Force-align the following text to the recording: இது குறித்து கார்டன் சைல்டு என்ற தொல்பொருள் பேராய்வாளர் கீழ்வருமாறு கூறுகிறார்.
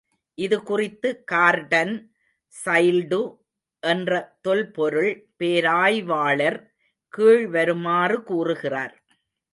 இது 0.37 0.57
குறித்து 0.63 1.09
கார்டன் 1.23 1.93
சைல்டு 2.53 3.19
என்ற 3.83 4.11
தொல்பொருள் 4.41 5.11
பேராய்வாளர் 5.37 6.59
கீழ்வருமாறு 7.13 8.17
கூறுகிறார். 8.23 8.95